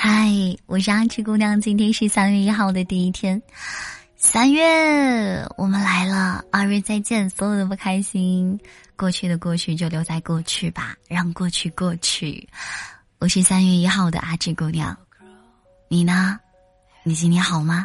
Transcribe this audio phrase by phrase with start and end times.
[0.00, 0.30] 嗨，
[0.66, 1.60] 我是阿志姑娘。
[1.60, 3.42] 今天是三月一号的第一天，
[4.14, 6.44] 三月我们来了。
[6.52, 8.56] 二月再见，所有的不开心，
[8.94, 12.48] 过去的过去就留在过去吧，让过去过去。
[13.18, 14.96] 我是三月一号的阿志姑娘，
[15.88, 16.38] 你呢？
[17.02, 17.84] 你今天好吗？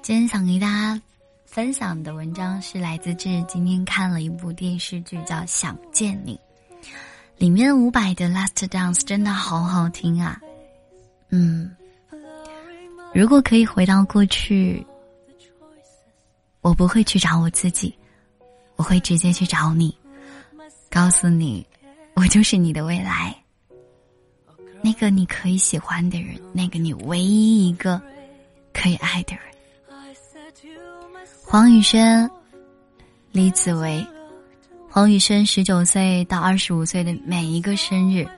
[0.00, 0.98] 今天想给大家
[1.44, 6.40] 分享的文章是来自志今天看了一部电视剧叫《想见你》，
[7.36, 10.40] 里面伍佰的《Last Dance》真的好好听啊。
[11.34, 11.74] 嗯，
[13.14, 14.86] 如果可以回到过去，
[16.60, 17.94] 我不会去找我自己，
[18.76, 19.96] 我会直接去找你，
[20.90, 21.66] 告诉你，
[22.12, 23.34] 我就是你的未来，
[24.82, 27.98] 那个你可以喜欢的人，那个你唯一一个
[28.74, 29.42] 可以爱的人。
[31.42, 32.30] 黄宇轩、
[33.30, 34.06] 李子维，
[34.90, 38.28] 黄宇轩十九岁到二十五岁的每一个生日。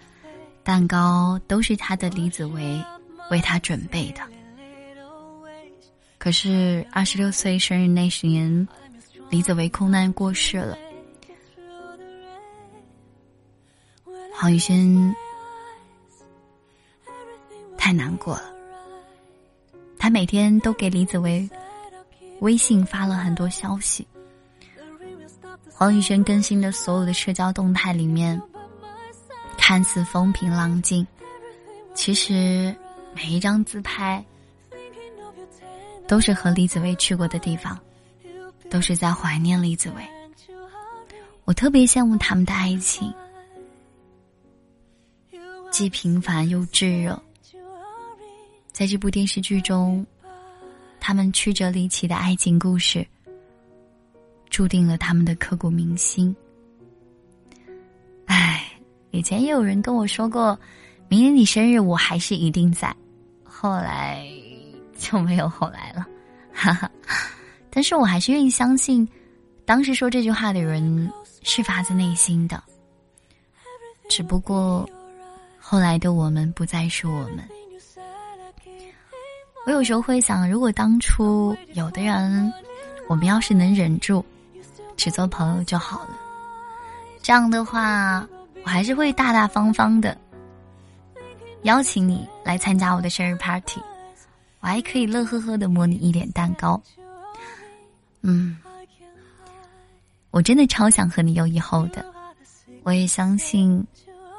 [0.64, 2.82] 蛋糕都是他的李子维
[3.30, 4.22] 为他准备的。
[6.16, 8.66] 可是二十六岁生日那十年，
[9.28, 10.76] 李子维空难过世了。
[14.32, 15.14] 黄宇轩
[17.76, 18.50] 太难过了，
[19.98, 21.48] 他每天都给李子维
[22.40, 24.06] 微信发了很多消息。
[25.70, 28.40] 黄宇轩更新的所有的社交动态里面。
[29.66, 31.06] 看似风平浪静，
[31.94, 32.76] 其实
[33.14, 34.22] 每一张自拍
[36.06, 37.80] 都是和李子维去过的地方，
[38.68, 40.06] 都是在怀念李子维。
[41.46, 43.10] 我特别羡慕他们的爱情，
[45.70, 47.18] 既平凡又炙热。
[48.70, 50.06] 在这部电视剧中，
[51.00, 53.06] 他们曲折离奇的爱情故事，
[54.50, 56.36] 注定了他们的刻骨铭心。
[59.14, 60.58] 以前也有人跟我说过，
[61.08, 62.92] 明年你生日我还是一定在，
[63.44, 64.26] 后来
[64.98, 66.04] 就没有后来了，
[66.52, 66.90] 哈哈。
[67.70, 69.08] 但是我还是愿意相信，
[69.64, 71.08] 当时说这句话的人
[71.44, 72.60] 是发自内心的。
[74.08, 74.84] 只不过，
[75.60, 77.48] 后来的我们不再是我们。
[79.64, 82.52] 我有时候会想，如果当初有的人，
[83.06, 84.24] 我们要是能忍住，
[84.96, 86.18] 只做朋友就好了，
[87.22, 88.26] 这样的话。
[88.64, 90.16] 我还是会大大方方的
[91.62, 93.80] 邀请你来参加我的生日 party，
[94.60, 96.82] 我还可以乐呵呵的摸你一脸蛋糕。
[98.22, 98.56] 嗯，
[100.30, 102.04] 我真的超想和你有以后的，
[102.82, 103.86] 我也相信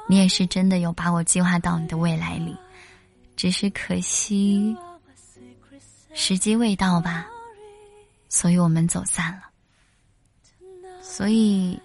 [0.08, 2.56] 你也是真的有把我计划到你的未来里，
[3.36, 4.76] 只是可惜
[6.14, 7.28] 时机未到吧，
[8.28, 9.42] 所以我们走散了。
[11.00, 11.80] 所以。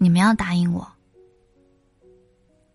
[0.00, 0.90] 你们要答应我，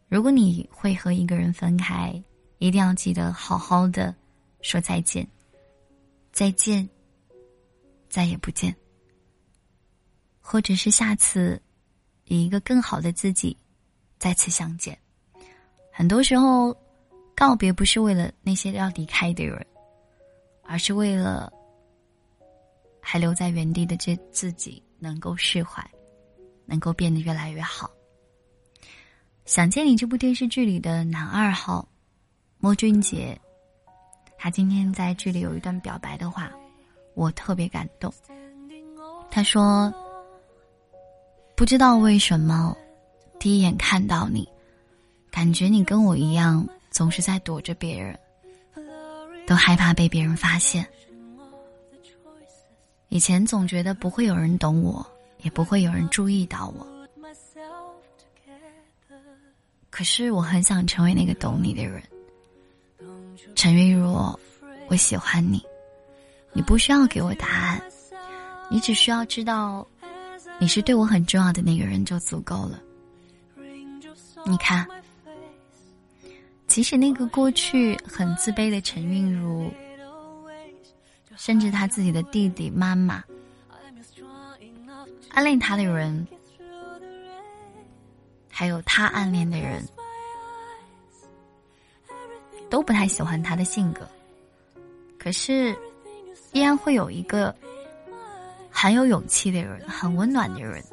[0.09, 2.21] 如果你会和一个人分开，
[2.57, 4.13] 一定要记得好好的
[4.61, 5.25] 说再见，
[6.33, 6.87] 再见，
[8.09, 8.75] 再也不见，
[10.41, 11.61] 或者是下次
[12.25, 13.55] 以一个更好的自己
[14.19, 14.97] 再次相见。
[15.91, 16.75] 很多时候，
[17.33, 19.65] 告别不是为了那些要离开的人，
[20.63, 21.51] 而是为了
[22.99, 25.89] 还留在原地的这自己能够释怀。
[26.65, 27.89] 能够变得越来越好。
[29.45, 31.87] 想见你这部电视剧里的男二号，
[32.59, 33.37] 莫俊杰，
[34.37, 36.49] 他今天在剧里有一段表白的话，
[37.13, 38.13] 我特别感动。
[39.29, 39.93] 他说
[41.57, 42.75] ：“不知道为什么，
[43.39, 44.47] 第一眼看到你，
[45.29, 48.17] 感觉你跟我一样，总是在躲着别人，
[49.45, 50.87] 都害怕被别人发现。
[53.09, 55.05] 以前总觉得不会有人懂我。”
[55.43, 56.87] 也不会有人注意到我。
[59.89, 62.01] 可是我很想成为那个懂你的人。
[63.55, 64.37] 陈韵如，
[64.87, 65.61] 我喜欢你，
[66.51, 67.81] 你不需要给我答案，
[68.71, 69.87] 你只需要知道，
[70.59, 72.81] 你是对我很重要的那个人就足够了。
[74.45, 74.87] 你看，
[76.67, 79.71] 即使那个过去很自卑的陈韵如，
[81.37, 83.23] 甚至他自己的弟弟妈妈。
[85.33, 86.27] 暗恋他的人，
[88.51, 89.83] 还有他暗恋的人，
[92.69, 94.07] 都不太喜欢他的性格。
[95.17, 95.75] 可是，
[96.51, 97.53] 依然会有一个
[98.69, 100.83] 很有勇气的人，很温暖的人，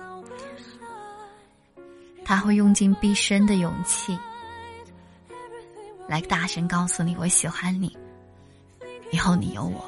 [2.25, 4.19] 他会用尽毕生的勇气，
[6.09, 7.95] 来大声告诉你：“我喜欢你，
[9.13, 9.85] 以后你有我。”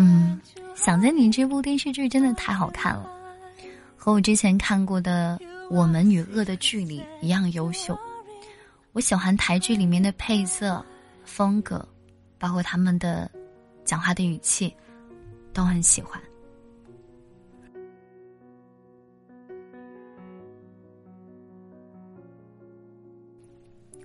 [0.00, 0.40] 嗯，
[0.76, 3.10] 想在你这部电视剧真的太好看了，
[3.96, 5.36] 和我之前看过的
[5.68, 7.98] 我们与恶的距离》一样优秀。
[8.92, 10.84] 我喜欢台剧里面的配色、
[11.24, 11.84] 风格，
[12.38, 13.28] 包括他们的
[13.84, 14.72] 讲话的语气，
[15.52, 16.20] 都很喜欢。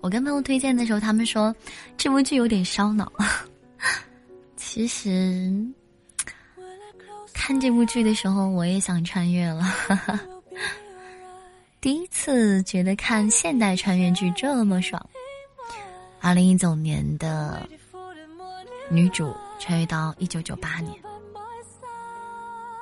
[0.02, 1.56] 我跟朋友推荐的时候，他们说
[1.98, 3.12] 这部剧有点烧脑。
[4.58, 5.64] 其实
[7.46, 9.70] 看这部剧的时候，我也想穿越了。
[11.82, 15.06] 第一次觉得看现代穿越剧这么爽。
[16.22, 17.68] 二零一九年的
[18.90, 20.96] 女主穿越到一九九八年，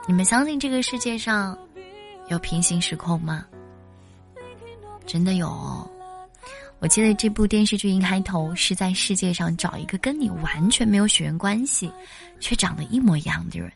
[0.06, 1.58] 你们相信这个世界上
[2.28, 3.44] 有平行时空吗？
[5.08, 5.48] 真的有。
[5.48, 5.90] 哦。
[6.78, 11.92] 我记得这部电视剧一开头是在世界上找一个跟你完全没有血缘关系，
[12.40, 13.72] 却长得一模一样的人，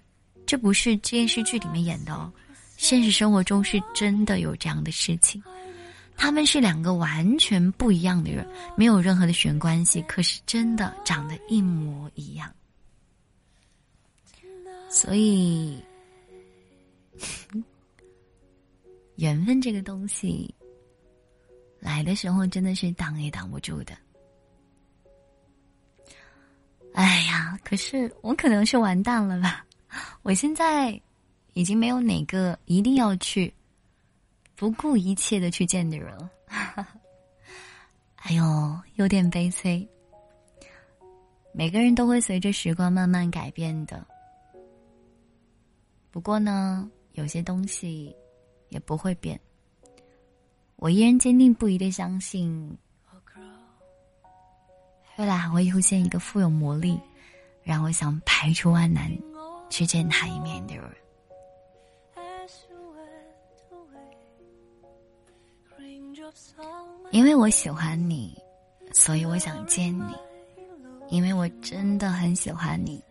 [0.45, 2.31] 这不是电视剧里面演的哦，
[2.77, 5.41] 现实生活中是真的有这样的事情。
[6.17, 8.47] 他们是两个完全不一样的人，
[8.77, 12.53] 没有任何的血缘关系，可是真的长得一模一样。
[14.89, 15.83] 所以，
[19.17, 20.53] 缘分这个东西。
[21.81, 23.95] 来的时候真的是挡也挡不住的。
[26.93, 29.63] 哎呀，可是我可能是完蛋了吧？
[30.23, 30.99] 我现在
[31.53, 33.53] 已经没有哪个一定要去、
[34.55, 36.29] 不顾一切的去见的人了。
[38.17, 39.87] 哎呦，有点悲催。
[41.53, 44.05] 每个人都会随着时光慢慢改变的。
[46.11, 48.15] 不过呢，有些东西
[48.69, 49.39] 也不会变。
[50.77, 52.77] 我依然坚定不移的相信，
[55.17, 56.99] 未来还会出现一个富有魔力，
[57.63, 59.09] 让我想排除万难
[59.69, 60.85] 去见他一面的人。
[67.11, 68.35] 因为我喜欢你，
[68.91, 70.13] 所以我想见你；
[71.09, 73.01] 因为我真的很喜欢你，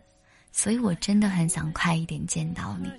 [0.51, 2.91] 所以我真的很想快一点见到你。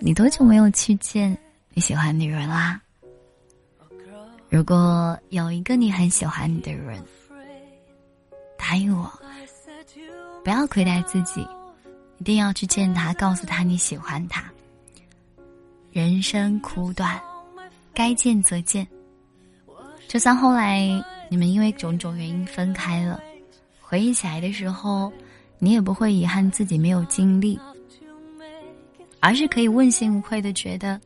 [0.00, 1.36] 你多久没有去见
[1.74, 2.80] 你喜欢的人啦？
[4.48, 7.02] 如果有一个你很喜欢你的人，
[8.56, 9.10] 答应我，
[10.42, 11.46] 不要亏待自己，
[12.18, 14.44] 一定要去见他，告诉他你喜欢他。
[15.92, 17.20] 人生苦短，
[17.94, 18.86] 该见则见。
[20.08, 20.88] 就算后来
[21.28, 23.20] 你们因为种种原因分开了，
[23.80, 25.12] 回忆起来的时候，
[25.58, 27.58] 你也不会遗憾自己没有经历，
[29.20, 31.00] 而是可以问心无愧的觉得，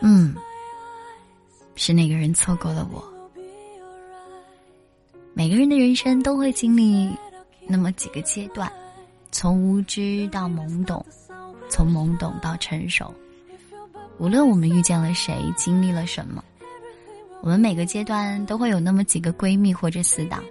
[0.00, 0.34] 嗯。
[1.78, 3.04] 是那个人错过了我。
[5.34, 7.14] 每个人的人生都会经历
[7.66, 8.72] 那么几个阶段，
[9.38, 11.04] 从无知到懵懂，
[11.68, 13.14] 从懵懂到成熟。
[14.16, 16.42] 无论我们遇见了谁，经历了什么，
[17.42, 20.42] 我们每个阶段都会有那么几个闺蜜或者死党，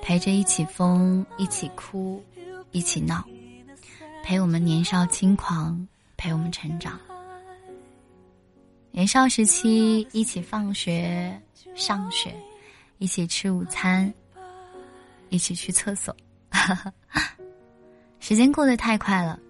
[0.00, 2.24] 陪着一起疯，一起哭，
[2.70, 3.22] 一起闹，
[4.24, 6.98] 陪我们年少轻狂，陪我们成长。
[8.90, 11.38] 年少时期，一起放学、
[11.74, 12.34] 上学，
[12.96, 14.10] 一起吃午餐，
[15.28, 16.16] 一起去厕所。
[16.50, 16.90] 哈 哈
[18.28, 19.40] 时间过得太快了，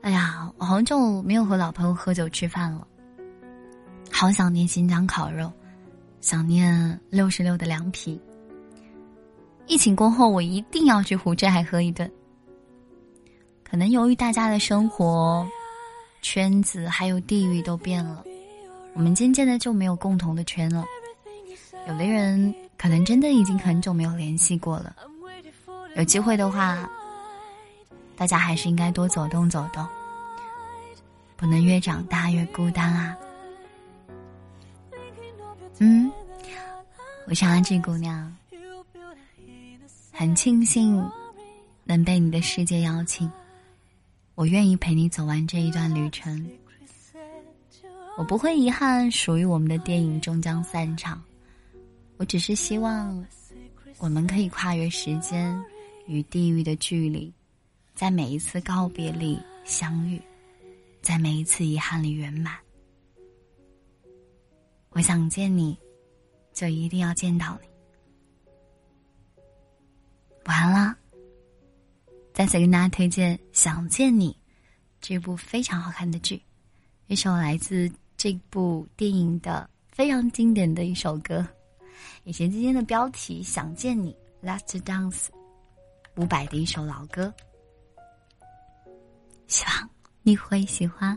[0.00, 2.86] 哎呀，我好久没有和老朋友喝酒吃饭了，
[4.10, 5.52] 好想念新疆烤肉，
[6.22, 8.18] 想念六十六的凉皮。
[9.66, 12.10] 疫情过后，我一定要去湖浙海喝一顿。
[13.62, 15.46] 可能由于大家的生活
[16.22, 18.24] 圈子还有地域都变了。
[18.94, 20.82] 我们渐渐的就没有共同的圈了，
[21.86, 24.96] 有的人可能真的已经很久没有联系过了。
[25.94, 26.90] 有机会的话，
[28.16, 29.86] 大家还是应该多走动走动，
[31.36, 33.16] 不能越长大越孤单啊。
[35.78, 36.10] 嗯，
[37.26, 38.32] 我是安这姑娘，
[40.12, 41.04] 很庆幸
[41.84, 43.28] 能被你的世界邀请，
[44.36, 46.48] 我愿意陪你走完这一段旅程。
[48.16, 51.20] 我不会遗憾属于我们的电影终将散场，
[52.18, 53.26] 我只是希望，
[53.98, 55.60] 我们可以跨越时间
[56.06, 57.32] 与地域的距离，
[57.94, 60.20] 在每一次告别里相遇，
[61.00, 62.56] 在每一次遗憾里圆满。
[64.90, 65.76] 我想见你，
[66.52, 67.68] 就一定要见到你。
[70.44, 70.96] 完了，
[72.32, 74.32] 再次跟大家推荐《想见你》
[75.00, 76.42] 这部非常好看的剧，
[77.06, 77.90] 一首来自。
[78.14, 81.44] 这部电影的非常经典的一首歌，
[82.22, 85.26] 以前今天的标题《想见你》，Last Dance，
[86.14, 87.34] 伍佰的一首老歌，
[89.52, 89.90] 希望
[90.22, 91.14] 你会喜欢。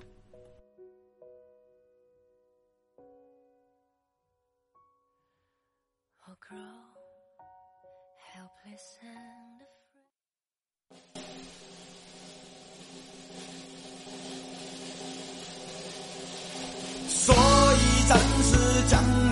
[17.08, 19.25] 所以暂时将。